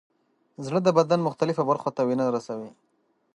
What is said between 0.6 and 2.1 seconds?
زړه د بدن مختلفو برخو ته